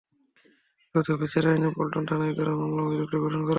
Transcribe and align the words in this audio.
দ্রুত 0.95 1.09
বিচার 1.21 1.43
আইনে 1.47 1.69
পল্টন 1.75 2.03
থানায় 2.09 2.33
করা 2.33 2.51
মামলায় 2.51 2.85
অভিযোগটি 2.87 3.17
গঠন 3.17 3.31
করা 3.31 3.37
হয়। 3.37 3.49